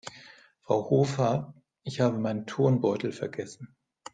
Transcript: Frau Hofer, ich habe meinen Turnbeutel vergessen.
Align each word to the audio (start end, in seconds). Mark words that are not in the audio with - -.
Frau 0.63 0.89
Hofer, 0.89 1.53
ich 1.83 1.99
habe 2.01 2.17
meinen 2.17 2.47
Turnbeutel 2.47 3.11
vergessen. 3.11 3.75